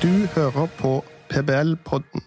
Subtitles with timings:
[0.00, 0.90] Du hører på
[1.28, 2.22] PBL-podden.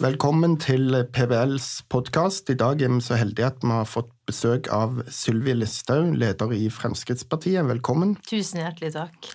[0.00, 2.48] Velkommen til PBLs podkast.
[2.48, 6.54] I dag er vi så heldige at vi har fått besøk av Sylvi Listhaug, leder
[6.56, 7.68] i Fremskrittspartiet.
[7.68, 8.14] Velkommen.
[8.24, 9.28] Tusen hjertelig takk.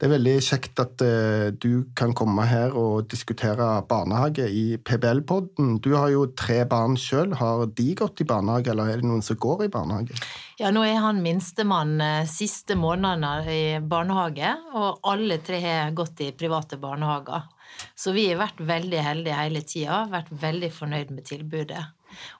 [0.00, 5.74] Det er veldig kjekt at uh, du kan komme her og diskutere barnehage i PBL-podden.
[5.84, 7.34] Du har jo tre barn sjøl.
[7.36, 10.16] Har de gått i barnehage, eller er det noen som går i barnehage?
[10.56, 16.24] Ja, nå er han minstemann uh, siste månedene i barnehage, og alle tre har gått
[16.24, 17.44] i private barnehager.
[17.92, 21.84] Så vi har vært veldig heldige hele tida, vært veldig fornøyd med tilbudet.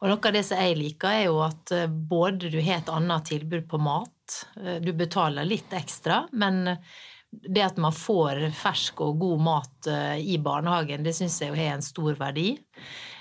[0.00, 2.90] Og noe av det som jeg liker, er jo at eh, både du har et
[2.90, 6.64] annet tilbud på mat, eh, du betaler litt ekstra, men
[7.30, 11.76] det at man får fersk og god mat eh, i barnehagen, det syns jeg har
[11.76, 12.52] en stor verdi.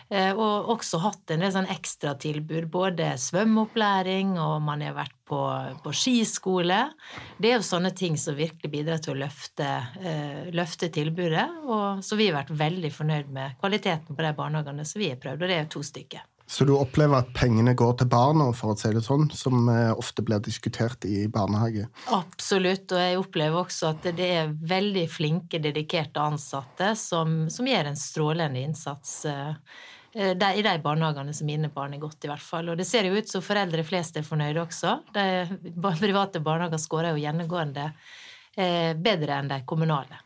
[0.10, 5.38] Og også hatt en del sånn ekstratilbud, både svømmeopplæring og man har vært på,
[5.84, 6.80] på, skiskole.
[7.38, 9.68] Det er jo sånne ting som virkelig bidrar til å løfte,
[10.02, 11.46] uh, løfte tilbudet.
[11.62, 15.22] Og, så vi har vært veldig fornøyd med kvaliteten på de barnehagene som vi har
[15.22, 16.26] prøvd, og det er jo to stykker.
[16.50, 19.92] Så du opplever at pengene går til barna, for å si det sånn, som eh,
[19.94, 21.86] ofte blir diskutert i barnehage?
[22.16, 27.92] Absolutt, og jeg opplever også at det er veldig flinke, dedikerte ansatte som, som gjør
[27.92, 29.54] en strålende innsats uh,
[30.16, 32.74] i de barnehagene som mine barn er gått, i hvert fall.
[32.74, 34.96] Og det ser jo ut som foreldre flest er fornøyde også.
[35.14, 35.28] De
[36.02, 37.92] private barnehager skårer jo gjennomgående
[38.58, 40.24] eh, bedre enn de kommunale.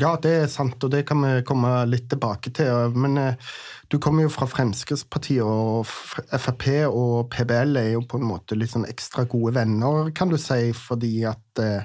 [0.00, 2.94] Ja, det er sant, og det kan vi komme litt tilbake til.
[2.96, 3.50] Men eh,
[3.92, 8.72] du kommer jo fra Fremskrittspartiet, og Frp og PBL er jo på en måte litt
[8.72, 11.84] sånn ekstra gode venner, kan du si, fordi at eh,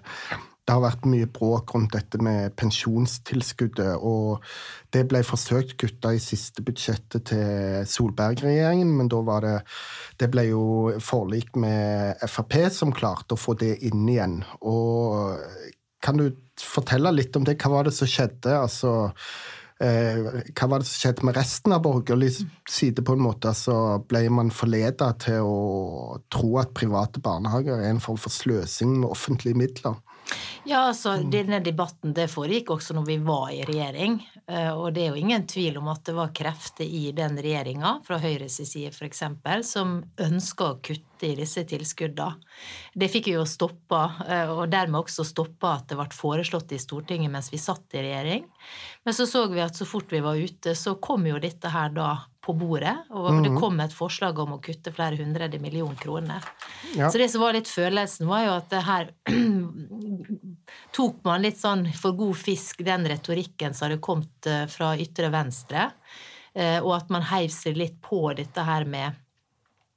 [0.66, 4.42] det har vært mye bråk rundt dette med pensjonstilskuddet, og
[4.96, 9.58] det ble forsøkt kutta i siste budsjettet til Solberg-regjeringen, men da var det
[10.16, 10.66] Det ble jo
[11.04, 14.38] forlik med Frp som klarte å få det inn igjen.
[14.64, 15.36] Og
[16.06, 16.30] kan du
[16.62, 17.58] fortelle litt om det?
[17.60, 18.54] Hva var det som skjedde?
[18.62, 18.96] Altså
[19.84, 20.20] Eh,
[20.56, 22.30] hva var det som skjedde med resten av borgerlig
[22.72, 23.04] side?
[23.04, 28.00] på en måte, så Ble man forleda til å tro at private barnehager er en
[28.00, 30.00] form for sløsing med offentlige midler?
[30.66, 34.18] Ja, altså denne debatten det foregikk også når vi var i regjering.
[34.50, 38.00] Eh, og det er jo ingen tvil om at det var krefter i den regjeringa,
[38.06, 39.24] fra Høyres side f.eks.,
[39.70, 42.42] som ønska å kutte i disse tilskuddene.
[42.94, 46.82] Det fikk vi jo stoppa, eh, og dermed også stoppa at det ble foreslått i
[46.82, 48.46] Stortinget mens vi satt i regjering.
[49.06, 51.94] Men så så vi at så fort vi var ute, så kom jo dette her
[51.94, 52.16] da
[52.46, 53.58] på bordet, og det mhm.
[53.58, 56.46] kom et forslag om å kutte flere hundre millioner kroner.
[56.94, 57.10] Ja.
[57.10, 59.10] Så det som var litt følelsen, var jo at det her
[60.96, 65.32] tok man litt sånn for god fisk den retorikken som hadde kommet eh, fra ytre
[65.34, 65.90] venstre,
[66.56, 69.22] eh, og at man heiv seg litt på dette her med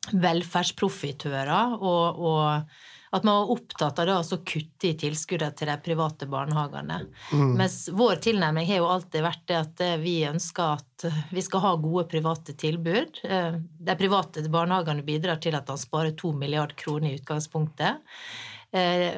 [0.09, 6.29] velferdsprofitører og, og at man var opptatt av å kutte i tilskuddene til de private
[6.29, 6.99] barnehagene.
[7.33, 7.55] Mm.
[7.61, 11.63] Mens vår tilnærming har jo alltid vært det at eh, vi ønsker at vi skal
[11.65, 13.23] ha gode private tilbud.
[13.23, 18.03] De private barnehagene bidrar til at han sparer to milliard kroner i utgangspunktet.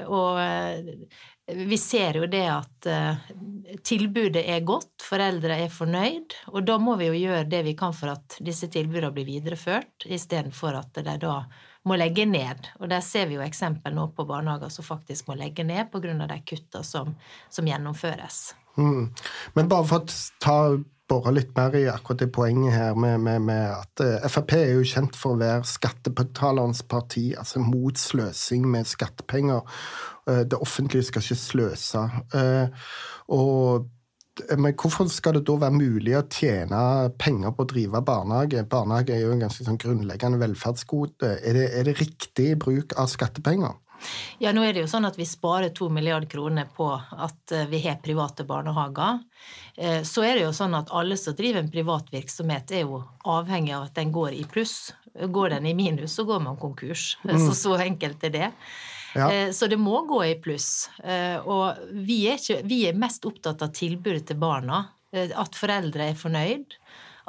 [0.06, 0.36] Og
[1.56, 2.88] vi ser jo det at
[3.86, 7.94] tilbudet er godt, foreldre er fornøyd, og da må vi jo gjøre det vi kan
[7.96, 11.34] for at disse tilbudene blir videreført, istedenfor at de da
[11.88, 12.68] må legge ned.
[12.80, 16.14] Og der ser vi jo eksempel nå på barnehager som faktisk må legge ned pga.
[16.26, 17.14] de kutta som,
[17.48, 18.54] som gjennomføres.
[18.76, 19.10] Mm.
[19.54, 20.58] Men bare for å ta
[21.10, 24.74] bore litt mer i akkurat det poenget her med, med, med at uh, Frp er
[24.76, 29.64] jo kjent for å være skattebetalernes parti, altså mot sløsing med skattepenger.
[30.28, 32.04] Uh, det offentlige skal ikke sløse.
[32.34, 32.92] Uh,
[33.34, 33.88] og
[34.56, 38.62] men hvorfor skal det da være mulig å tjene penger på å drive barnehage?
[38.70, 41.34] Barnehage er jo en ganske sånn grunnleggende velferdsgode.
[41.44, 43.74] Er er det riktig bruk av skattepenger?
[44.38, 47.66] Ja, nå er det jo sånn at vi sparer to milliarder kroner på at eh,
[47.70, 49.20] vi har private barnehager.
[49.76, 53.02] Eh, så er det jo sånn at alle som driver en privat virksomhet, er jo
[53.28, 54.94] avhengig av at den går i pluss.
[55.10, 57.16] Går den i minus, så går man konkurs.
[57.30, 57.38] Mm.
[57.46, 58.48] Så så enkelt er det.
[59.14, 59.28] Ja.
[59.30, 60.88] Eh, så det må gå i pluss.
[61.44, 64.82] Og vi er, ikke, vi er mest opptatt av tilbudet til barna.
[65.12, 66.74] At foreldre er fornøyd.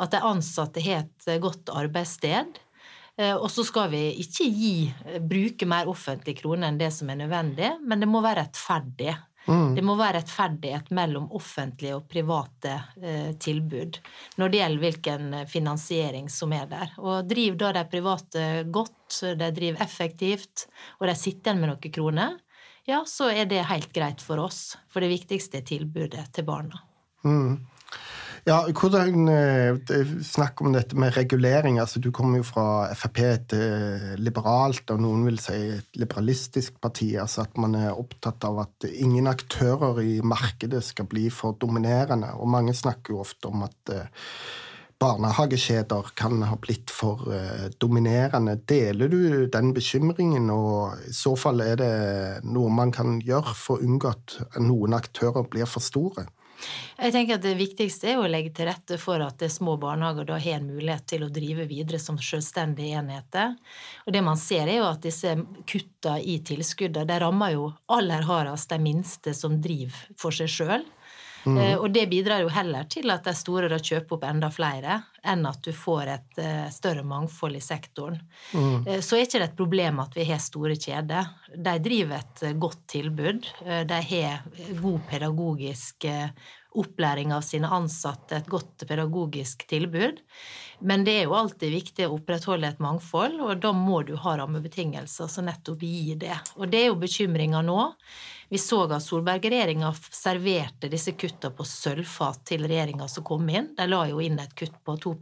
[0.01, 2.57] At de ansatte har et godt arbeidssted.
[3.37, 4.75] Og så skal vi ikke gi,
[5.29, 9.13] bruke mer offentlige kroner enn det som er nødvendig, men det må være rettferdig.
[9.45, 9.73] Mm.
[9.75, 13.97] Det må være rettferdighet mellom offentlige og private eh, tilbud
[14.37, 16.93] når det gjelder hvilken eh, finansiering som er der.
[17.01, 20.67] Og driver da de private godt, de driver effektivt,
[20.99, 22.37] og de sitter igjen med noen kroner,
[22.89, 24.75] ja, så er det helt greit for oss.
[24.91, 26.81] For det viktigste er tilbudet til barna.
[27.25, 27.61] Mm.
[28.41, 29.75] Ja, hvordan eh,
[30.25, 31.77] Snakk om dette med regulering.
[31.79, 36.79] altså Du kommer jo fra Frp, et eh, liberalt, og noen vil si et liberalistisk
[36.81, 37.13] parti.
[37.21, 42.33] altså At man er opptatt av at ingen aktører i markedet skal bli for dominerende.
[42.41, 44.09] Og mange snakker jo ofte om at eh,
[45.01, 47.25] barnehagekjeder kan ha blitt for
[47.81, 48.53] dominerende.
[48.69, 51.95] Deler du den bekymringen, og i så fall er det
[52.45, 56.27] noe man kan gjøre for å unngå at noen aktører blir for store?
[56.97, 60.37] Jeg tenker at Det viktigste er å legge til rette for at små barnehager da
[60.41, 63.55] har en mulighet til å drive videre som selvstendige enheter.
[64.05, 65.35] Og Det man ser, er jo at disse
[65.65, 70.85] kutta i tilskuddene de rammer jo aller hardest de minste som driver for seg sjøl.
[71.45, 71.57] Mm.
[71.57, 74.99] Eh, og det bidrar jo heller til at de store da kjøper opp enda flere,
[75.23, 78.17] enn at du får et uh, større mangfold i sektoren.
[78.53, 78.87] Mm.
[78.87, 81.29] Uh, så er ikke det et problem at vi har store kjeder.
[81.55, 83.51] De driver et godt tilbud.
[83.89, 84.41] De har
[84.81, 86.07] god pedagogisk
[86.71, 90.21] opplæring av sine ansatte, et godt pedagogisk tilbud.
[90.79, 94.37] Men det er jo alltid viktig å opprettholde et mangfold, og da må du ha
[94.39, 96.37] rammebetingelser som nettopp gir det.
[96.57, 97.79] Og det er jo bekymringa nå.
[98.51, 103.69] Vi så at Solberg-regjeringa serverte disse kutta på sølvfat til regjeringa som kom inn.
[103.77, 105.13] De la jo inn et kutt på 2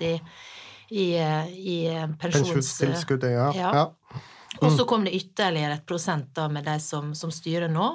[0.00, 0.14] i,
[0.88, 1.06] i,
[1.74, 1.78] i
[2.22, 3.34] pensjonstilskuddet.
[3.34, 3.50] Ja.
[3.52, 3.72] ja.
[3.76, 4.22] ja.
[4.64, 7.90] Og så kom det ytterligere et prosent da med de som, som styrer nå.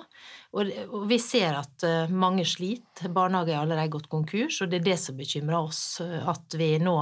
[0.54, 3.10] Og, og, vi ser at uh, mange sliter.
[3.10, 5.82] Barnehager har allerede gått konkurs, og det er det som bekymrer oss.
[6.02, 7.00] At vi nå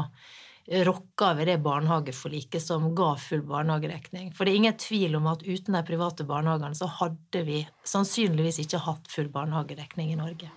[0.67, 4.31] rokka ved det barnehageforliket som ga full barnehagedekning.
[4.35, 8.61] For det er ingen tvil om at uten de private barnehagene så hadde vi sannsynligvis
[8.63, 10.51] ikke hatt full barnehagedekning i Norge.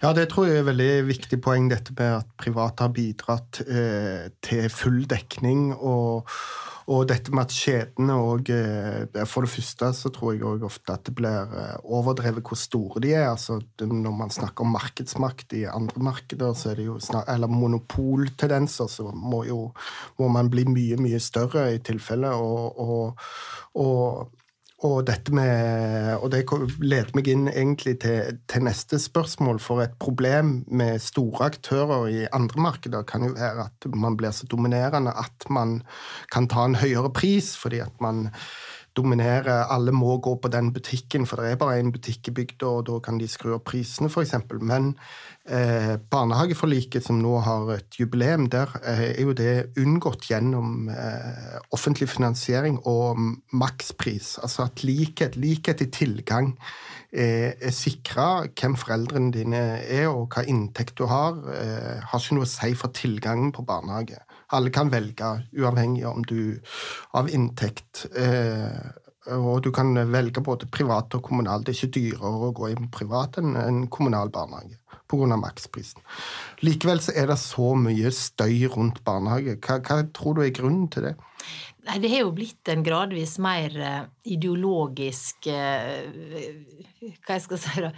[0.00, 3.60] Ja, det tror jeg er et veldig viktig poeng, dette med at private har bidratt
[3.66, 5.74] eh, til full dekning.
[5.76, 6.28] og
[6.90, 10.96] og dette med at kjedene òg eh, For det første så tror jeg også ofte
[10.96, 13.28] at det blir eh, overdrevet hvor store de er.
[13.30, 17.52] altså Når man snakker om markedsmakt i andre markeder, så er det jo snart, eller
[17.52, 19.60] monopoltendenser, så må jo
[20.18, 22.32] må man bli mye, mye større i tilfelle.
[22.34, 23.20] og, og,
[23.78, 24.39] og
[24.80, 26.46] og, med, og det
[26.80, 29.60] leder meg inn egentlig til, til, neste spørsmål.
[29.60, 34.32] For et problem med store aktører i andre markeder kan jo være at man blir
[34.32, 35.82] så dominerende at man
[36.32, 38.30] kan ta en høyere pris fordi at man
[39.00, 42.68] dominerer Alle må gå på den butikken, for det er bare én butikk i bygda,
[42.68, 44.36] og da kan de skru opp prisene, f.eks.
[44.60, 44.92] Men
[45.48, 51.58] eh, barnehageforliket, som nå har et jubileum, der eh, er jo det unngått gjennom eh,
[51.74, 53.18] offentlig finansiering og
[53.52, 54.36] makspris.
[54.44, 56.54] Altså at likhet, likhet i tilgang
[57.12, 58.46] er, er sikra.
[58.54, 62.74] Hvem foreldrene dine er, og hva inntekt du har, eh, har ikke noe å si
[62.78, 64.20] for tilgangen på barnehage.
[64.56, 66.58] Alle kan velge, uavhengig du
[67.14, 68.06] av inntekt.
[68.16, 68.80] Eh,
[69.36, 71.62] og du kan velge både privat og kommunal.
[71.62, 74.80] Det er ikke dyrere å gå i privat enn en kommunal barnehage
[75.10, 75.36] pga.
[75.36, 76.02] maksprisen.
[76.62, 79.58] Likevel så er det så mye støy rundt barnehage.
[79.58, 81.14] Hva, hva tror du er grunnen til det?
[81.88, 86.02] Nei, Det har jo blitt en gradvis mer eh, ideologisk eh,
[87.24, 87.94] Hva jeg skal si da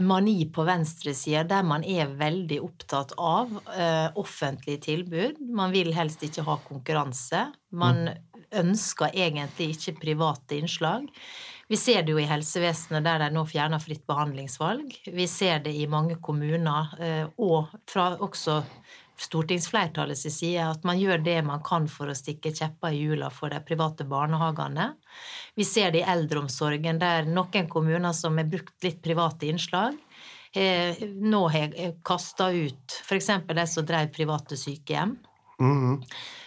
[0.00, 5.40] mani på venstresida der man er veldig opptatt av uh, offentlige tilbud.
[5.54, 7.46] Man vil helst ikke ha konkurranse.
[7.74, 8.44] Man mm.
[8.64, 11.06] ønsker egentlig ikke private innslag.
[11.68, 14.98] Vi ser det jo i helsevesenet, der de nå fjerner fritt behandlingsvalg.
[15.08, 18.60] Vi ser det i mange kommuner, uh, og fra også
[19.20, 23.52] stortingsflertallets side, at man gjør det man kan for å stikke kjepper i hjula for
[23.52, 24.90] de private barnehagene.
[25.54, 29.98] Vi ser det i eldreomsorgen, der noen kommuner som har brukt litt private innslag,
[30.54, 33.30] eh, nå har kasta ut f.eks.
[33.46, 35.16] de som drev private sykehjem.
[35.60, 36.02] Mm.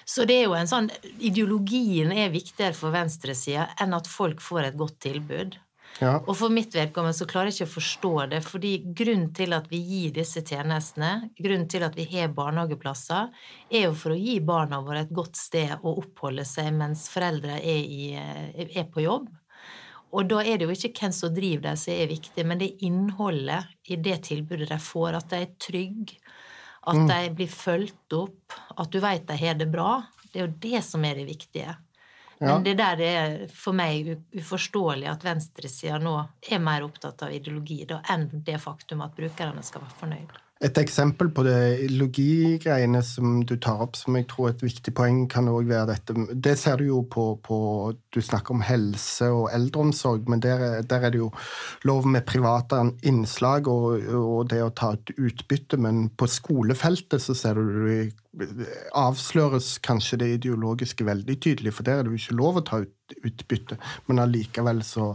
[0.07, 0.89] Så det er jo en sånn
[1.23, 5.55] Ideologien er viktigere for venstresida enn at folk får et godt tilbud.
[6.01, 6.17] Ja.
[6.19, 9.65] Og for mitt vedkommende så klarer jeg ikke å forstå det, fordi grunnen til at
[9.71, 13.31] vi gir disse tjenestene, grunnen til at vi har barnehageplasser,
[13.71, 17.57] er jo for å gi barna våre et godt sted å oppholde seg mens foreldre
[17.57, 18.11] er, i,
[18.67, 19.29] er på jobb.
[20.15, 22.75] Og da er det jo ikke hvem som driver dem, som er viktig, men det
[22.87, 26.21] innholdet i det tilbudet de får, at de er trygge,
[26.87, 27.09] at mm.
[27.09, 29.97] de blir fulgt opp, at du vet de har det bra.
[30.31, 31.73] Det er jo det som er det viktige.
[32.39, 32.53] Ja.
[32.53, 36.17] Men det der er for meg uforståelig at venstresida nå
[36.51, 40.35] er mer opptatt av ideologi da, enn det faktum at brukerne skal være fornøyd.
[40.57, 44.93] Et eksempel på det ideologigreiene som du tar opp, som jeg tror er et viktig
[44.97, 47.59] poeng, kan òg være dette Det ser du jo på, på,
[48.13, 51.29] Du snakker om helse og eldreomsorg, men der, der er det jo
[51.85, 55.77] lov med private innslag og, og, det å ta et utbytte.
[55.77, 58.01] Men på skolefeltet så ser du det
[58.97, 62.83] avsløres kanskje det ideologiske veldig tydelig, for der er det jo ikke lov å ta
[62.85, 63.77] ut utbytte.
[64.09, 65.13] Men allikevel så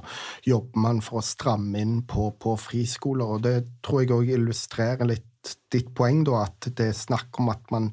[0.49, 5.11] jobber man for å stramme inn på, på friskoler, og det tror jeg òg illustrerer
[5.11, 5.29] litt
[5.73, 7.89] ditt poeng, da, at det er snakk om at man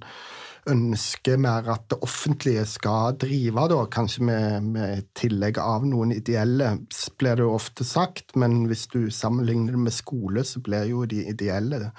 [0.71, 6.75] ønsker mer at det offentlige skal drive, da, kanskje med, med tillegg av noen ideelle,
[7.19, 8.35] blir det jo ofte sagt.
[8.39, 11.89] Men hvis du sammenligner det med skole, så blir jo de ideelle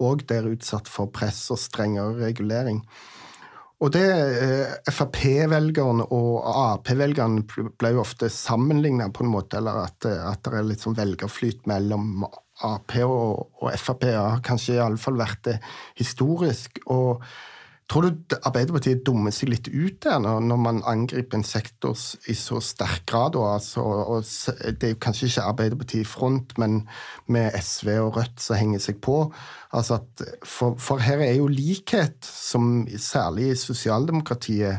[0.00, 2.84] òg der utsatt for press og strengere regulering.
[3.80, 10.04] Og det eh, Frp-velgerne og Ap-velgerne ble jo ofte sammenligna på en måte, eller at,
[10.04, 12.26] at det er litt sånn velgerflyt mellom
[12.66, 15.56] Ap og, og Frp har kanskje iallfall vært det
[15.96, 16.82] historisk.
[16.92, 17.24] og
[17.90, 21.96] Tror du Arbeiderpartiet dummer seg litt ut der når, man angriper en sektor
[22.30, 23.34] i så sterk grad?
[23.34, 24.22] Og, altså, og
[24.78, 26.84] det er jo kanskje ikke Arbeiderpartiet i front, men
[27.26, 29.24] med SV og Rødt som henger seg på.
[29.74, 34.78] Altså at, for, for, her er jo likhet, som særlig i sosialdemokratiet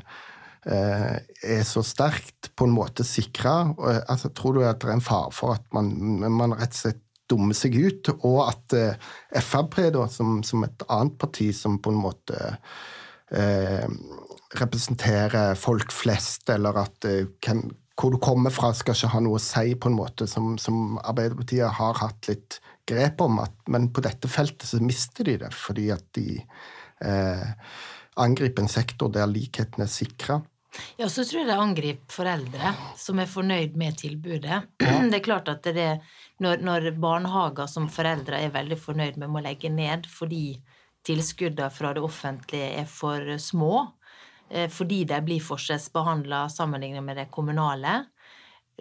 [0.72, 3.74] eh, er så sterkt på en måte sikra.
[4.08, 5.92] Altså, tror du at det er en fare for at man,
[6.32, 9.12] man rett og slett dummer seg ut, og at eh,
[9.42, 12.56] Frp, da, som, som, et annet parti som på en måte
[13.32, 13.88] eh,
[14.60, 17.70] representerer folk flest, eller at eh, hvem,
[18.02, 20.98] hvor du kommer fra, skal ikke ha noe å si, på en måte, som, som
[21.04, 22.60] Arbeiderpartiet har hatt litt
[22.90, 23.40] grep om.
[23.44, 26.40] At, men på dette feltet så mister de det, fordi at de
[27.06, 27.50] eh,
[28.22, 30.42] angriper en sektor der likheten er sikra.
[30.98, 34.62] Ja, så tror jeg det angriper foreldre som er fornøyd med tilbudet.
[35.12, 35.98] Det er klart at det er
[36.42, 40.56] når, når barnehager som foreldre er veldig fornøyd med, må legge ned fordi
[41.08, 43.88] tilskuddene fra det offentlige er for små,
[44.50, 48.04] eh, fordi de blir forskjellsbehandla sammenlignet med det kommunale,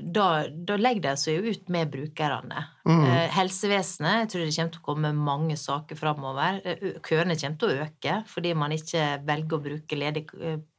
[0.01, 2.65] da, da, legger de seg jo ut med brukerne.
[2.89, 3.05] Mm.
[3.05, 6.61] Eh, helsevesenet, jeg tror det kommer til å komme mange saker framover.
[6.65, 10.25] Eh, køene kommer til å øke fordi man ikke velger å bruke ledig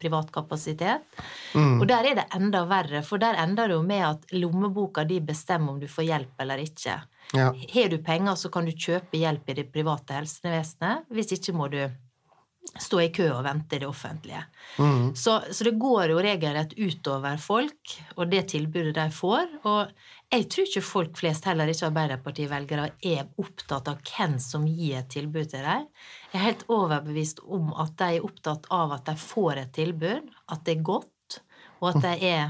[0.02, 1.08] privat kapasitet.
[1.56, 1.80] Mm.
[1.80, 5.22] Og der er det enda verre, for der ender det jo med at lommeboka di
[5.26, 7.00] bestemmer om du får hjelp eller ikke.
[7.38, 7.52] Ja.
[7.52, 11.08] Har du penger, så kan du kjøpe hjelp i det private helsevesenet.
[11.12, 11.84] Hvis ikke må du
[12.80, 14.42] stå i kø og vente i det offentlige.
[14.78, 15.16] Mm.
[15.18, 19.58] Så, så, det går jo regelrett utover folk og det tilbudet de får.
[19.68, 19.92] Og
[20.32, 25.12] jeg tror ikke folk flest, heller ikke Arbeiderparti-velgere, er opptatt av hvem som gir et
[25.12, 25.90] tilbud til dem.
[26.32, 30.32] Jeg er helt overbevist om at de er opptatt av at de får et tilbud,
[30.54, 31.42] at det er godt,
[31.82, 32.50] og at de er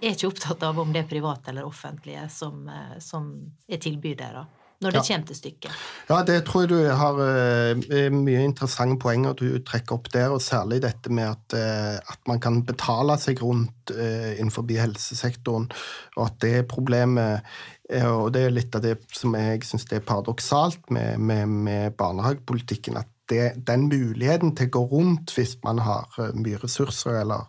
[0.00, 3.32] er ikke opptatt av om det er private eller offentlige som, eh, som
[3.68, 4.46] er tilbydere.
[4.82, 5.04] Når det ja.
[5.08, 5.82] kommer til stykket.
[6.08, 10.42] Ja, det tror jeg du har uh, mye interessante poenger du trekker opp der, og
[10.42, 15.70] særlig dette med at, uh, at man kan betale seg rundt uh, innenfor helsesektoren,
[16.16, 17.46] og at det problemet.
[17.92, 22.96] og det er litt av det som jeg syns er paradoksalt med, med, med barnehagepolitikken.
[22.96, 27.48] at det, den muligheten til å gå rundt hvis man har mye ressurser eller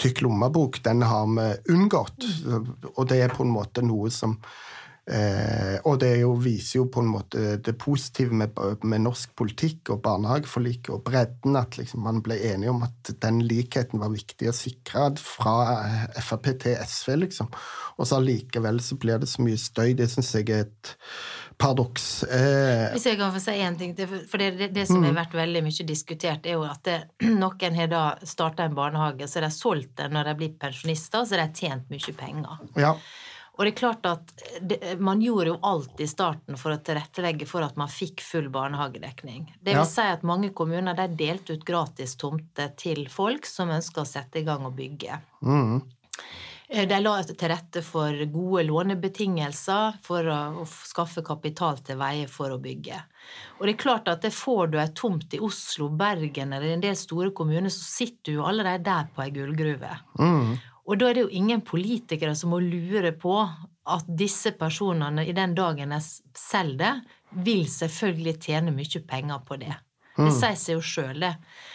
[0.00, 2.26] tykk lommebok, den har vi unngått.
[2.96, 4.38] Og det er på en måte noe som
[5.10, 9.92] eh, Og det jo, viser jo på en måte det positive med, med norsk politikk
[9.94, 14.50] og barnehageforliket og bredden, at liksom man ble enige om at den likheten var viktig
[14.50, 15.56] å sikre fra
[16.20, 17.50] Frp til SV, liksom.
[17.98, 19.94] Og så allikevel så blir det så mye støy.
[19.98, 20.94] Det syns jeg er et
[21.58, 22.24] paradoks.
[22.24, 25.08] Eh, Hvis jeg kan få si én ting til, for det, det, det som mm.
[25.10, 26.98] har vært veldig mye diskutert, er jo at det,
[27.42, 31.24] noen har da starta en barnehage, så har de solgt den når de blir pensjonister,
[31.24, 32.66] så har de tjent mye penger.
[32.80, 32.94] Ja.
[33.54, 37.46] Og det er klart at det, man gjorde jo alt i starten for å tilrettelegge
[37.46, 39.46] for at man fikk full barnehagedekning.
[39.60, 39.90] Det vil ja.
[39.90, 44.42] si at mange kommuner de delte ut gratis tomter til folk som ønsker å sette
[44.42, 45.20] i gang og bygge.
[45.46, 45.84] Mm.
[46.68, 52.54] Eh, de la til rette for gode lånebetingelser for å skaffe kapital til veie for
[52.54, 52.98] å bygge.
[53.60, 56.82] Og det er klart at det får du ei tomt i Oslo, Bergen eller en
[56.82, 59.98] del store kommuner, så sitter du jo allerede der på ei gullgruve.
[60.18, 60.56] Mm.
[60.84, 63.38] Og da er det jo ingen politikere som må lure på
[63.84, 66.00] at disse personene, i den dagen de
[66.38, 66.92] selger det,
[67.44, 69.74] vil selvfølgelig tjene mye penger på det.
[70.14, 70.34] Det mm.
[70.36, 71.32] sier seg jo sjøl, det.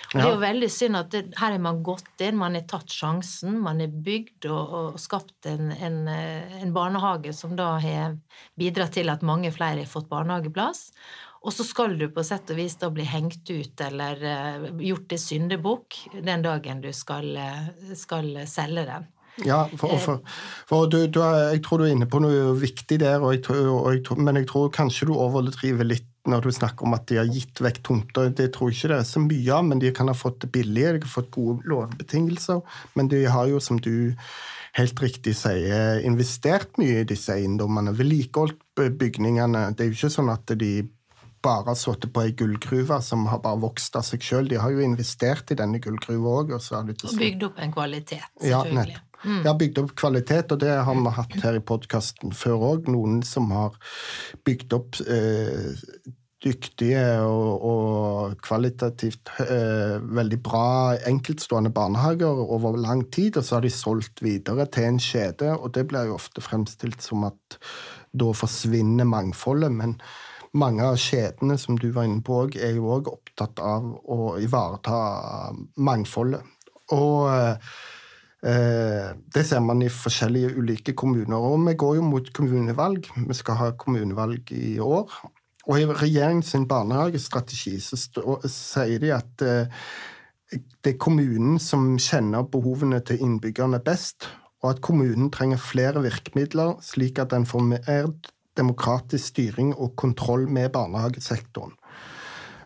[0.09, 0.19] Og ja.
[0.21, 2.93] det er jo veldig synd at det, her er man gått inn, man har tatt
[2.93, 8.15] sjansen, man har bygd og, og skapt en, en, en, barnehage som da har
[8.59, 10.87] bidratt til at mange flere har fått barnehageplass.
[11.39, 15.07] Og så skal du på sett og vis da bli hengt ut eller uh, gjort
[15.13, 19.07] til syndebukk den dagen du skal, uh, skal selge den.
[19.45, 20.19] Ja, for, for,
[20.67, 23.93] for du, du er, jeg tror du er inne på noe viktig der, jeg og
[23.93, 27.31] jeg men jeg tror kanskje du overdriver litt når du snakker om at de har
[27.31, 28.29] gitt vekk tomter.
[28.35, 30.83] Det tror ikke det er så mye av, men de kan ha fått det billig,
[30.83, 32.59] de har fått gode lånebetingelser.
[32.99, 34.11] Men de har jo, som du
[34.77, 37.95] helt riktig sier, investert mye i disse eiendommene.
[37.97, 38.59] Vedlikeholdt
[38.99, 39.69] bygningene.
[39.73, 40.73] Det er jo ikke sånn at de
[41.45, 44.49] bare sittet på ei gullgruve som har bare vokst av seg sjøl.
[44.51, 46.55] De har jo investert i denne gullgruva òg.
[46.57, 48.97] Og, og bygd opp en kvalitet, selvfølgelig.
[48.97, 49.41] Ja, Mm.
[49.41, 52.87] Jeg har bygd opp kvalitet, og det har vi hatt her i podkasten før òg.
[52.91, 53.75] Noen som har
[54.47, 55.75] bygd opp eh,
[56.39, 60.69] dyktige og, og kvalitativt eh, veldig bra
[61.09, 65.73] enkeltstående barnehager over lang tid, og så har de solgt videre til en kjede, og
[65.75, 67.59] det blir jo ofte fremstilt som at
[68.15, 69.71] da forsvinner mangfoldet.
[69.71, 69.99] men
[70.57, 74.99] mange av kjedene som du var inne på, er jo òg opptatt av å ivareta
[75.77, 76.45] mangfoldet.
[76.95, 81.37] Og eh, det ser man i forskjellige ulike kommuner.
[81.37, 83.11] Og vi går jo mot kommunevalg.
[83.27, 85.19] Vi skal ha kommunevalg i år.
[85.69, 87.99] Og i regjeringens barnehagestrategi så
[88.49, 89.83] sier de at eh,
[90.49, 94.25] det er kommunen som kjenner behovene til innbyggerne best,
[94.63, 98.09] og at kommunen trenger flere virkemidler, slik at den får mer
[98.59, 101.73] demokratisk styring og kontroll med barnehagesektoren.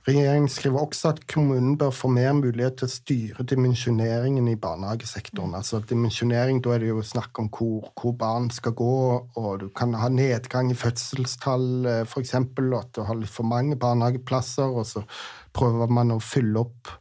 [0.04, 5.54] Regjeringen skriver også at kommunen bør få mer mulighet til å styre dimensjoneringen i barnehagesektoren.
[5.56, 8.98] Altså dimensjonering, Da er det jo snakk om hvor, hvor, barn skal gå,
[9.40, 13.80] og du kan ha nedgang i fødselstall f.eks., og at du har litt for mange
[13.80, 15.06] barnehageplasser, og så
[15.56, 16.92] prøver man å fylle opp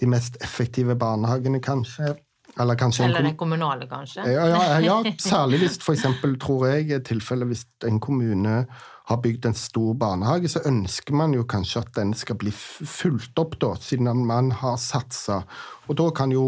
[0.00, 2.14] de mest effektive barnehagene, kanskje.
[2.58, 4.22] Eller, Eller den kommunale, kanskje?
[4.32, 6.06] Ja, ja, ja særlig hvis f.eks.
[6.40, 8.62] tror jeg tilfellet hvis en kommune
[9.06, 13.38] har bygd en stor barnehage, så ønsker man jo kanskje at den skal bli fulgt
[13.38, 15.42] opp, da, siden man har satsa.
[15.86, 16.46] Og da kan jo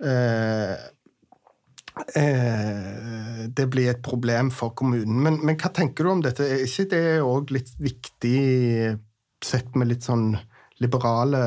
[0.00, 0.78] eh,
[2.16, 5.20] eh, det bli et problem for kommunen.
[5.20, 6.46] Men, men, hva tenker du om dette?
[6.46, 8.38] Er ikke det òg litt viktig
[9.44, 10.32] sett med litt sånn
[10.80, 11.40] liberale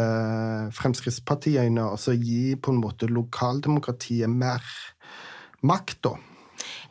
[0.76, 4.62] Fremskrittspartiøyne, altså gi på en måte lokaldemokratiet mer
[5.66, 6.14] makt, da?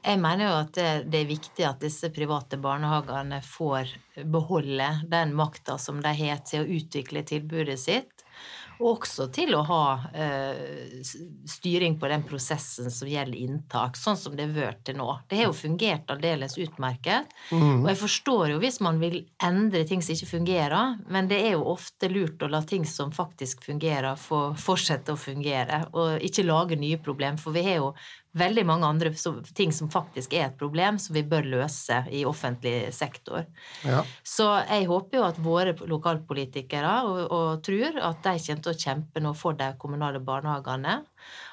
[0.02, 3.92] Jeg mener jo at det, det, er viktig at disse private barnehagene får
[4.26, 8.21] beholde den makta som de har til å utvikle tilbudet sitt,
[8.80, 11.02] og også til å ha eh,
[11.48, 15.08] styring på den prosessen som gjelder inntak, sånn som det har vært til nå.
[15.28, 17.30] Det har jo fungert aldeles utmerket.
[17.50, 17.82] Mm.
[17.82, 21.56] Og jeg forstår jo hvis man vil endre ting som ikke fungerer, men det er
[21.56, 26.46] jo ofte lurt å la ting som faktisk fungerer, få fortsette å fungere, og ikke
[26.46, 27.38] lage nye problem.
[27.40, 27.92] For vi har jo
[28.38, 29.12] veldig mange andre
[29.56, 33.44] ting som faktisk er et problem, som vi bør løse i offentlig sektor.
[33.84, 34.02] Ja.
[34.24, 38.82] Så jeg håper jo at våre lokalpolitikere og, og tror at de kommer til å
[38.86, 41.02] kjempe nå for de kommunale barnehagene.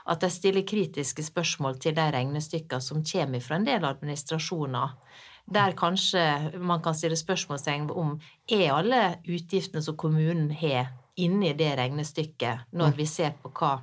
[0.10, 4.96] At de stiller kritiske spørsmål til de regnestykkene som kommer fra en del administrasjoner.
[5.50, 6.22] Der kanskje
[6.62, 12.94] man kan stille spørsmålstegn om er alle utgiftene som kommunen har, inni det regnestykket, når
[12.96, 13.80] vi ser på hva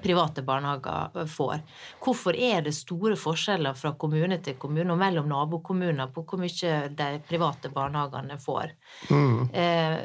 [0.00, 1.60] private barnehager får.
[2.04, 6.76] Hvorfor er det store forskjeller fra kommune til kommune og mellom nabokommuner på hvor mye
[6.96, 8.72] de private barnehagene får?
[9.10, 9.50] Mm.
[9.52, 9.98] Eh,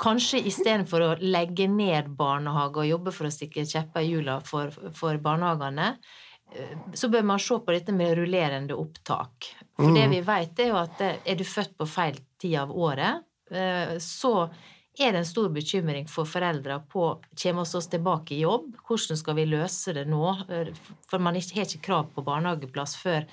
[0.00, 4.74] kanskje istedenfor å legge ned barnehager og jobbe for å stikke kjepper i hjula for,
[4.96, 5.92] for, barnehagene,
[6.54, 9.52] eh, så bør man se på dette med rullerende opptak.
[9.78, 10.00] For mm.
[10.00, 13.22] det vi vet, er jo at eh, er du født på feil tid av året,
[13.54, 14.48] eh, så
[14.98, 17.10] er det en stor bekymring for foreldre på
[17.42, 20.24] kommer vi oss tilbake i jobb, hvordan skal vi løse det nå?
[21.10, 23.28] For man har ikke krav på barnehageplass før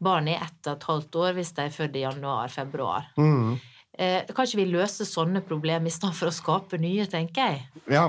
[0.00, 3.10] barnet er ett og et halvt år hvis de er født i januar-februar.
[3.20, 3.58] Mm.
[4.00, 7.82] Eh, kan ikke vi løse sånne problemer i stedet for å skape nye, tenker jeg?
[7.92, 8.06] Ja.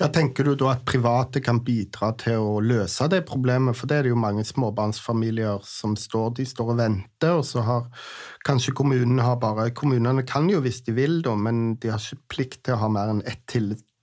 [0.00, 3.76] ja, Tenker du da at private kan bidra til å løse det problemet?
[3.76, 7.60] For det er det jo mange småbarnsfamilier som står de står og venter, og så
[7.66, 8.06] har
[8.48, 12.32] kanskje kommunene har bare Kommunene kan jo hvis de vil, da, men de har ikke
[12.32, 13.44] plikt til å ha mer enn ett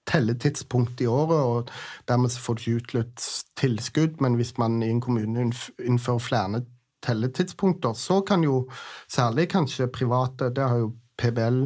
[0.06, 1.72] telletidspunkt i året, og
[2.06, 4.22] dermed så får de ikke utløst tilskudd.
[4.22, 5.48] Men hvis man i en kommune
[5.82, 6.62] innfører flere
[7.02, 8.68] telletidspunkter, så kan jo
[9.10, 11.64] særlig kanskje private Det har jo PBL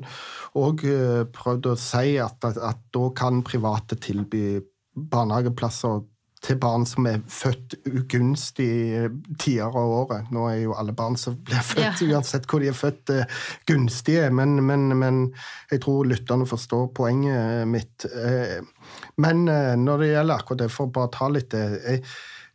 [0.60, 4.62] òg eh, prøvd å si at, at, at, da kan private tilby
[4.94, 6.02] barnehageplasser
[6.40, 9.10] til barn som er født ugunstige
[9.42, 10.30] tider av året.
[10.32, 12.16] Nå er jo alle barn som blir født, ja.
[12.16, 15.22] uansett hvor de er født, eh, gunstige, men, men, men,
[15.72, 18.08] jeg tror lytterne forstår poenget mitt.
[18.08, 18.60] Eh,
[19.20, 19.44] men
[19.84, 22.00] når det gjelder akkurat det, for å bare ta litt det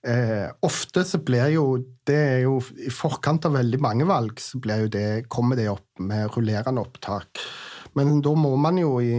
[0.04, 1.64] Eh, ofte så blir jo
[2.04, 5.70] det er jo I forkant av veldig mange valg så blir jo det, kommer det
[5.72, 7.40] opp med rullerende opptak.
[7.96, 9.14] Men da må man jo i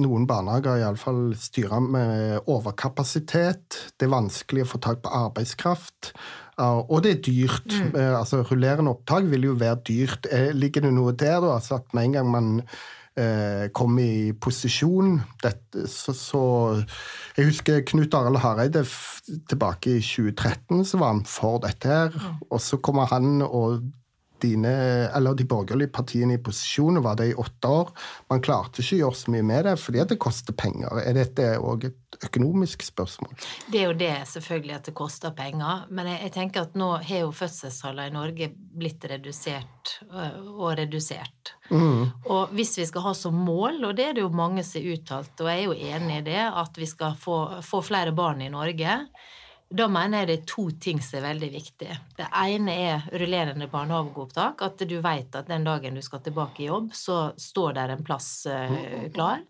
[0.00, 3.78] noen barnehager iallfall styre med overkapasitet.
[3.98, 6.14] Det er vanskelig å få tak på arbeidskraft.
[6.62, 7.70] Og det er dyrt.
[7.70, 7.94] Mm.
[7.98, 10.28] Eh, altså, rullerende opptak vil jo være dyrt.
[10.30, 11.56] Eh, ligger det noe der, da?
[11.58, 12.52] Altså at med en gang man
[13.18, 15.18] eh, kom i posisjon.
[15.42, 16.44] Dette, så, så,
[17.36, 18.84] Jeg husker Knut Arild Hareide
[19.50, 22.18] tilbake i 2013, så var han for dette her.
[22.50, 23.84] Og så kommer han og
[24.44, 24.74] dine,
[25.16, 27.92] eller de borgerlige partiene i posisjon, og var det i åtte år.
[28.32, 31.00] Man klarte ikke å gjøre så mye med det fordi det koster penger.
[31.02, 33.34] Er dette òg et økonomisk spørsmål?
[33.72, 35.86] Det er jo det, selvfølgelig, at det koster penger.
[35.90, 40.74] Men jeg, jeg tenker at nå har jo fødselstallene i Norge blitt redusert øh, og
[40.80, 41.54] redusert.
[41.70, 42.10] Mm.
[42.30, 44.98] Og hvis vi skal ha som mål, og det er det jo mange som har
[44.98, 48.44] uttalt, og jeg er jo enig i det, at vi skal få, få flere barn
[48.44, 49.00] i Norge
[49.74, 51.94] da mener jeg det er to ting som er veldig viktige.
[52.14, 54.60] Det ene er rullerende barnehageopptak.
[54.62, 58.04] At du vet at den dagen du skal tilbake i jobb, så står der en
[58.06, 58.74] plass uh,
[59.14, 59.42] klar.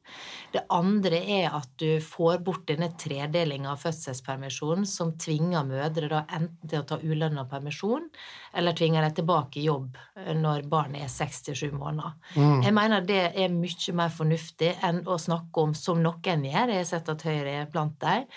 [0.55, 6.23] Det andre er at du får bort denne tredelinga av fødselspermisjonen som tvinger mødre da
[6.31, 8.07] enten til å ta ulønna permisjon,
[8.55, 9.99] eller tvinger dem tilbake i jobb
[10.41, 12.15] når barnet er 67 måneder.
[12.39, 12.63] Mm.
[12.65, 16.81] Jeg mener det er mye mer fornuftig enn å snakke om, som noen gjør, jeg
[16.85, 18.29] har sett at Høyre er blant dem,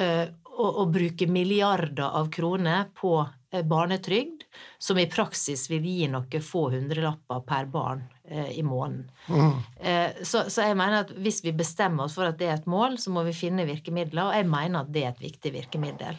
[0.00, 0.26] uh,
[0.58, 4.44] å, å, bruke milliarder av kroner på eh, barnetrygd,
[4.78, 9.06] som i praksis vil gi noen få hundrelapper per barn eh, i måneden.
[9.28, 9.52] Mm.
[9.80, 12.70] Eh, så, så, jeg mener at hvis vi bestemmer oss for at det er et
[12.70, 16.18] mål, så må vi finne virkemidler, og jeg mener at det er et viktig virkemiddel.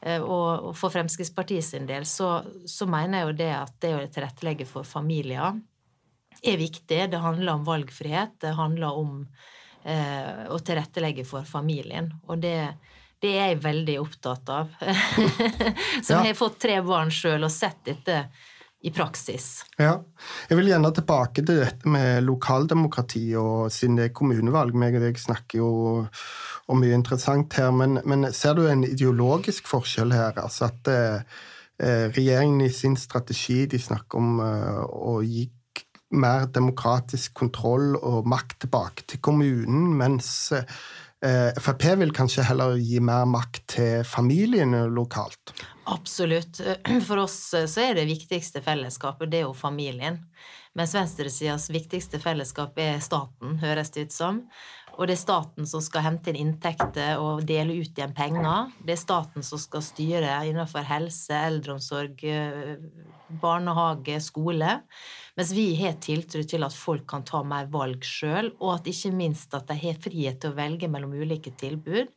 [0.00, 3.94] Eh, og, og, for Fremskrittspartiet sin del så, så, mener jeg jo det at det
[3.96, 5.58] å tilrettelegge for familier
[6.40, 7.02] er viktig.
[7.12, 9.18] Det handler om valgfrihet, det handler om
[9.84, 12.12] eh, å tilrettelegge for familien.
[12.30, 12.56] Og det
[13.20, 14.70] det er jeg veldig opptatt av.
[16.04, 16.22] Så ja.
[16.22, 18.22] jeg har fått tre barn sjøl og sett dette
[18.80, 19.60] i praksis.
[19.76, 19.98] Ja.
[20.48, 24.76] Jeg vil gjerne tilbake til dette med lokaldemokrati og siden det er kommunevalg.
[24.80, 25.70] Meg og deg snakker jo
[26.70, 30.40] om mye interessant her, men, men, ser du en ideologisk forskjell her?
[30.40, 31.40] Altså at eh,
[31.80, 35.48] eh regjeringen i sin strategi de snakker om eh, å gi
[36.10, 40.64] mer demokratisk kontroll og makt tilbake til kommunen, mens Eh,
[41.20, 45.52] Frp vil kanskje heller gi mer makt til familiene lokalt?
[45.90, 46.60] Absolutt.
[47.08, 50.20] For oss eh, så er det viktigste fellesskapet det er jo familien.
[50.78, 54.44] Mens venstresidas viktigste fellesskap er staten, høres det ut som.
[55.00, 58.68] Og det er staten som skal hente inn inntekter og dele ut igjen penger.
[58.84, 62.76] Det er staten som skal styre innenfor helse, eldreomsorg, eh,
[63.40, 64.82] barnehage, skole.
[65.38, 69.14] Mens vi har tiltro til at folk kan ta mer valg sjøl, og at ikke
[69.16, 72.12] minst at de har frihet til å velge mellom ulike tilbud.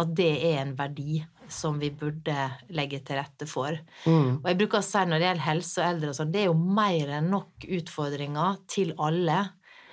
[0.00, 1.20] At det er en verdi
[1.52, 3.76] som vi burde legge til rette for.
[4.06, 4.40] Mm.
[4.40, 6.56] Og jeg bruker å si når det gjelder helse og eldre, sånn, det er jo
[6.80, 9.42] mer enn nok utfordringer til alle.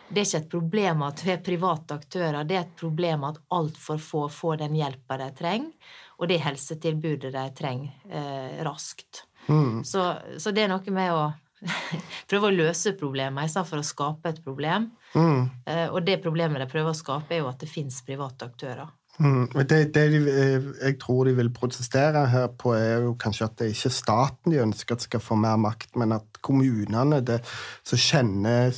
[0.09, 3.37] Det er ikke et problem at vi er private aktører, det er et problem at
[3.53, 9.23] altfor få får den hjelpa de trenger, og det helsetilbudet de trenger eh, raskt.
[9.47, 9.83] Mm.
[9.85, 10.03] Så,
[10.37, 11.29] så, det er noe med å
[12.29, 14.89] prøve å løse problemer istedenfor å skape et problem.
[15.13, 15.45] Mm.
[15.65, 18.89] Eh, og det problemet de prøver å skape, er jo at det fins private aktører.
[19.19, 23.47] Mm, det, det de, eh, jeg tror de vil protestere her på, er jo kanskje
[23.49, 27.19] at det ikke er staten de ønsker at skal få mer makt, men at kommunene
[27.27, 27.41] det,
[27.84, 28.71] så kjenner,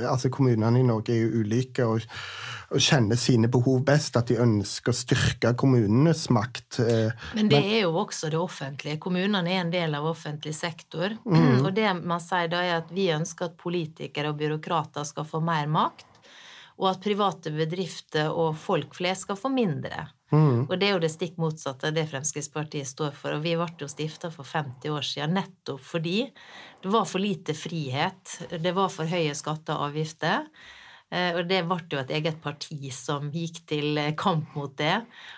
[0.00, 2.06] altså Kommunene i Norge er jo ulike og,
[2.70, 4.16] og, kjenner sine behov best.
[4.16, 6.80] At de ønsker å styrke kommunenes makt.
[6.80, 9.02] Eh, men det men, er jo også det offentlige.
[9.04, 11.12] Kommunene er en del av offentlig sektor.
[11.28, 11.60] Mm.
[11.60, 15.44] Og det man sier da, er at vi ønsker at politikere og byråkrater skal få
[15.44, 16.08] mer makt
[16.80, 20.08] og at private bedrifter og folk flest skal få mindre.
[20.34, 20.66] Mm.
[20.66, 23.36] Og det er jo det stikk motsatte av det Fremskrittspartiet står for.
[23.36, 26.24] Og vi ble jo stifta for 50 år siden nettopp fordi
[26.82, 28.38] det var for lite frihet.
[28.50, 30.48] Det var for høye skatter og avgifter.
[31.14, 34.96] Eh, og det ble jo et eget parti som gikk til kamp mot det.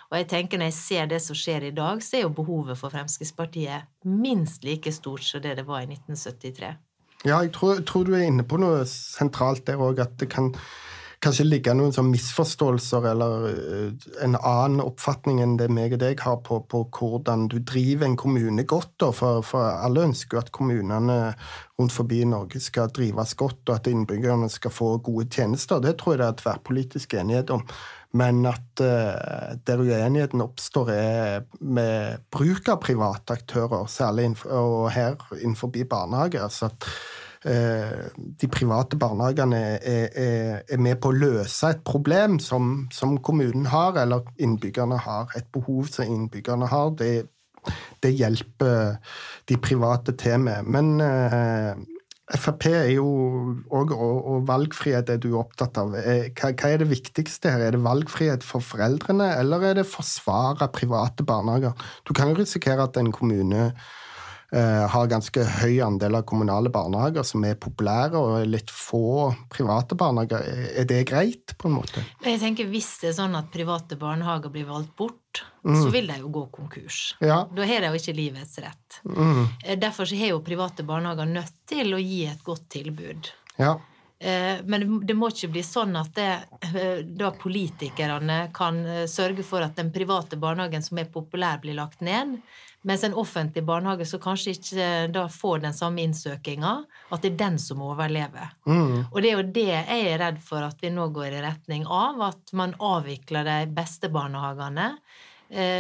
[0.09, 2.81] Og jeg tenker når jeg ser det som skjer i dag, så er jo behovet
[2.81, 6.75] for Fremskrittspartiet minst like stort som det det var i 1973.
[7.27, 10.53] Ja, jeg tror, tror du er inne på noe sentralt der òg, at det kan
[11.27, 16.23] kanskje ligge noen sånn misforståelser eller eh, en annen oppfatning enn det meg og deg
[16.23, 18.95] har på, på hvordan du driver en kommune godt.
[19.17, 21.19] For, for, alle ønsker jo at kommunene
[21.77, 25.83] rundt forbi Norge skal drives godt, og at innbyggerne skal få gode tjenester.
[25.83, 27.67] Det tror jeg det er tverrpolitisk enighet om.
[28.17, 34.91] Men at uh, der uenigheten oppstår, er med bruk av private aktører, særlig innenfor, og
[34.95, 36.47] her innenfor barnehager.
[36.47, 36.89] altså at
[37.47, 43.69] de private barnehagene er, er, er, med på å løse et problem som, som, kommunen
[43.71, 45.31] har, eller innbyggerne har.
[45.39, 46.91] Et behov som innbyggerne har.
[46.99, 47.29] Det,
[48.03, 48.97] det hjelper
[49.49, 50.67] de private til med.
[50.67, 51.77] Men eh,
[52.35, 53.07] Frp er jo
[53.71, 55.95] òg og, valgfrihet er du opptatt av.
[56.01, 57.63] Eh, hva, hva, er det viktigste her?
[57.69, 61.77] Er det valgfrihet for foreldrene, eller er det forsvare private barnehager?
[62.03, 63.95] Du kan jo risikere at en kommune eh,
[64.55, 70.45] har ganske høy andel av kommunale barnehager som er populære, og litt få private barnehager.
[70.79, 72.05] Er det greit, på en måte?
[72.23, 75.81] Jeg tenker Hvis det er sånn at private barnehager blir valgt bort, mm.
[75.83, 77.01] så vil de jo gå konkurs.
[77.19, 77.43] Ja.
[77.51, 79.01] Da har de jo ikke livets rett.
[79.03, 79.43] Mm.
[79.83, 83.35] Derfor har jo private barnehager nødt til å gi et godt tilbud.
[83.59, 83.75] Ja.
[84.19, 86.31] Eh, men det må ikke bli sånn at det,
[86.73, 91.77] eh, da politikerne kan eh, sørge for at den private barnehagen som er populær, blir
[91.77, 92.39] lagt ned,
[92.87, 96.73] mens en offentlig barnehage så kanskje ikke da får den samme innsøkinga,
[97.11, 98.53] at det er den som overlever.
[98.67, 99.07] Mm.
[99.11, 101.87] Og det er jo det jeg er redd for at vi nå går i retning
[101.87, 104.93] av, at man avvikler de beste barnehagene.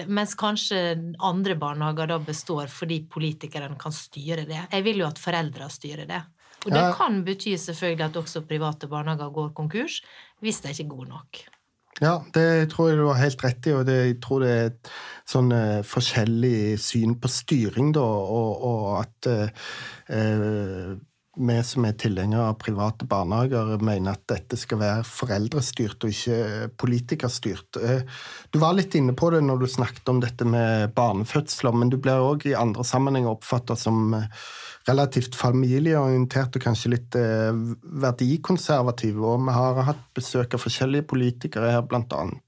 [0.06, 0.94] Mens kanskje
[1.26, 4.60] andre barnehager da består fordi politikerne kan styre det.
[4.70, 6.22] Jeg vil jo at foreldra styrer det.
[6.66, 10.00] Og det kan bety selvfølgelig at også private barnehager går konkurs
[10.42, 11.46] hvis de ikke er gode nok.
[12.02, 14.66] Ja, det tror jeg du har helt rett i, og det, jeg tror det er
[14.68, 14.90] et
[15.32, 20.90] sånn uh, forskjellig syn på styring, da, og, og at uh,
[21.36, 26.68] vi som er tilhengere av private barnehager, mener at dette skal være foreldrestyrt og ikke
[26.80, 27.80] politikerstyrt.
[28.52, 31.98] Du var litt inne på det når du snakket om dette med barnefødsler, men du
[32.00, 34.16] blir òg i andre sammenhenger oppfatta som
[34.86, 37.52] relativt familieorientert og kanskje litt eh,
[38.06, 39.18] verdikonservativ.
[39.18, 42.45] Og vi har hatt besøk av forskjellige politikere her, blant annet eh,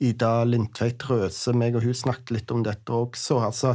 [0.00, 1.52] Ida Lindtveit Røse.
[1.52, 3.40] meg og hun snakket litt om dette også.
[3.44, 3.74] Altså,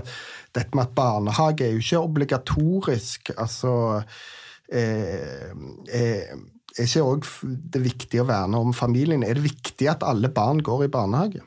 [0.56, 3.34] dette med at barnehage er jo ikke obligatorisk.
[3.38, 3.74] Altså
[4.72, 5.52] eh,
[5.94, 6.36] eh,
[6.76, 7.28] er ikke òg
[7.72, 9.24] det viktig å verne om familien?
[9.24, 11.44] Er det viktig at alle barn går i barnehage?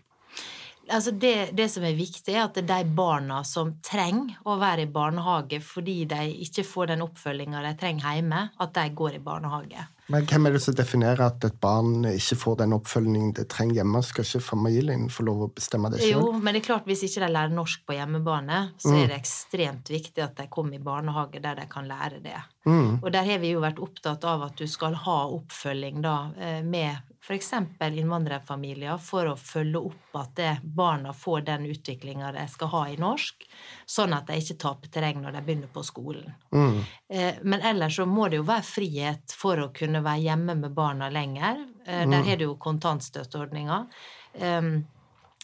[0.91, 4.57] Altså det, det, som er viktig, er at det er de barna som trenger å
[4.61, 9.19] være i barnehage fordi de ikke får den oppfølginga de trenger hjemme, at de går
[9.19, 9.87] i barnehage.
[10.09, 13.83] Men hvem er det som definerer at et barn ikke får den oppfølgingen det trenger
[13.83, 14.01] hjemme?
[14.07, 16.15] Skal ikke familien få lov å bestemme det selv?
[16.15, 19.11] Jo, men det er klart hvis ikke de lærer norsk på hjemmebane, så er mm.
[19.11, 22.41] det ekstremt viktig at de kommer i barnehage der de kan lære det.
[22.65, 23.03] Mm.
[23.03, 26.63] Og der har vi jo vært opptatt av at du skal ha oppfølging da eh,
[26.65, 27.53] med f.eks.
[27.81, 32.99] innvandrerfamilier for å følge opp at det, barna får den utviklinga de skal ha i
[33.01, 33.47] norsk,
[33.87, 36.31] sånn at de ikke taper terreng når de begynner på skolen.
[36.55, 36.79] Mm.
[37.09, 40.77] Eh, men ellers så må det jo være frihet for å kunne være hjemme med
[40.77, 41.67] barna lenger.
[41.85, 42.29] Eh, der mm.
[42.29, 43.83] har du jo kontantstøtteordninga.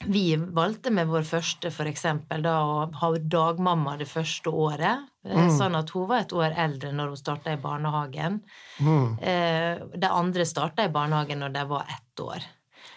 [0.02, 5.06] Vi valgte med vår første for eksempel, da, å ha dagmamma det første året.
[5.24, 5.52] Eh, mm.
[5.54, 8.40] Sånn at hun var et år eldre når hun starta i barnehagen.
[8.82, 9.06] Mm.
[9.22, 12.50] Eh, de andre starta i barnehagen når de var ett år.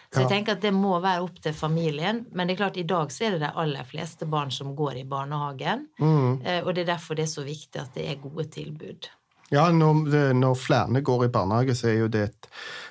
[0.07, 2.23] Så jeg tenker at det må være opp til familien.
[2.31, 5.01] Men det er klart, i dag så er det de aller fleste barn som går
[5.01, 5.85] i barnehagen.
[5.99, 6.41] Mm.
[6.41, 9.09] Eh, og det er derfor det er så viktig at det er gode tilbud.
[9.51, 12.47] Ja, når, når, flere går i barnehage, så er jo det et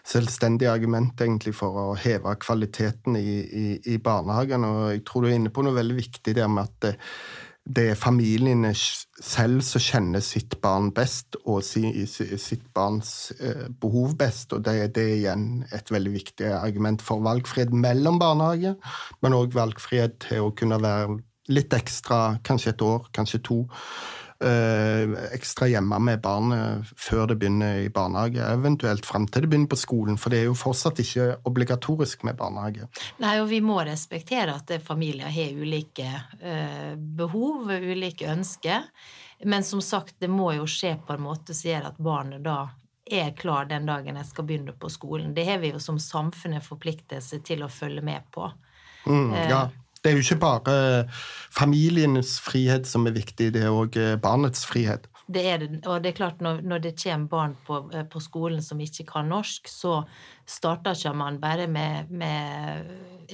[0.09, 4.65] selvstendig argument egentlig for å heve kvaliteten i, i, i barnehagen.
[4.65, 6.95] Og jeg tror du er inne på noe veldig viktig der med at det,
[7.67, 14.15] det er familiene selv som kjenner sitt barn best, og si, sitt barns eh, behov
[14.17, 14.55] best.
[14.55, 18.77] Og det, det, er igjen et veldig viktig argument for valgfrihet mellom barnehage,
[19.21, 21.19] men òg valgfrihet til å kunne være
[21.53, 23.65] litt ekstra, kanskje et år, kanskje to
[24.39, 29.79] ekstra hjemme med barnet før det begynner i barnehage, eventuelt fram til det begynner på
[29.81, 32.89] skolen, for det er jo fortsatt ikke obligatorisk med barnehage.
[33.23, 36.11] Nei, og vi må respektere at familier har ulike
[37.17, 38.85] behov, ulike ønsker.
[39.45, 42.67] Men som sagt, det må jo skje på en måte som gjør at barnet da
[43.07, 45.35] er klar den dagen jeg skal begynne på skolen.
[45.35, 48.49] Det har vi jo som samfunn en forpliktelse til å følge med på.
[49.07, 49.61] Mm, ja.
[50.07, 50.75] Det er jo ikke bare
[51.51, 55.09] familienes frihet som er viktig, det er òg eh, barnets frihet.
[55.27, 58.23] Det er det, og det er klart når, når det kommer barn på, eh, på,
[58.23, 59.97] skolen som ikke kan norsk, så
[60.47, 62.15] starter ikke man bare med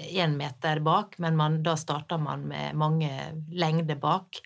[0.00, 3.12] én meter bak, men man, da starter man med mange
[3.52, 4.40] lengder bak.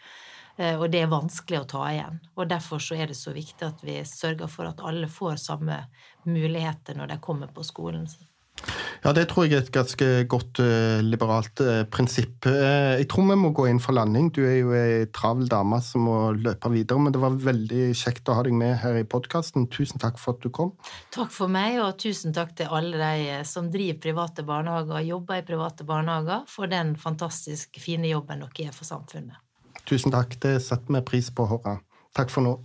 [0.59, 2.19] Eh, og det er vanskelig å ta igjen.
[2.35, 5.85] Og derfor så er det så viktig at vi sørger for at alle får samme
[6.27, 8.11] muligheter når de kommer på skolen.
[9.07, 12.43] Ja, det tror jeg er et ganske godt uh, liberalt uh, prinsipp.
[12.43, 14.33] Uh, jeg tror vi må gå inn for landing.
[14.35, 18.27] Du er jo ei travel dame som må løpe videre, men det var veldig kjekt
[18.27, 19.69] å ha deg med her i podkasten.
[19.71, 20.75] Tusen takk for at du kom.
[21.15, 25.39] Takk for meg, og tusen takk til alle de som driver private barnehager og jobber
[25.39, 29.39] i private barnehager, for den fantastisk fine jobben dere gjør for samfunnet.
[29.87, 30.35] Tusen takk.
[30.43, 31.79] Det setter vi pris på å høre.
[32.19, 32.59] Takk for nå.